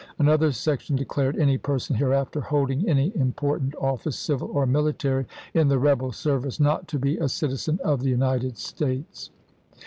Another 0.17 0.51
section 0.51 0.95
declared 0.95 1.37
any 1.37 1.59
person 1.59 1.95
hereafter 1.95 2.41
holding 2.41 2.89
any 2.89 3.15
important 3.15 3.75
office, 3.75 4.15
civil 4.17 4.49
or 4.51 4.65
military, 4.65 5.27
in 5.53 5.67
the 5.67 5.77
rebel 5.77 6.11
service 6.11 6.59
not 6.59 6.87
to 6.87 6.97
be 6.97 7.17
a 7.19 7.29
citizen 7.29 7.77
of 7.83 8.01
the 8.01 8.09
United 8.09 8.57
States. 8.57 9.29